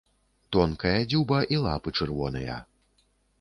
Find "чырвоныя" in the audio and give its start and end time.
1.99-2.57